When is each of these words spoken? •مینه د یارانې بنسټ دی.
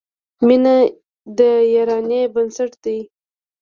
•مینه 0.47 0.75
د 1.37 1.39
یارانې 1.73 2.21
بنسټ 2.33 2.71
دی. 2.83 2.99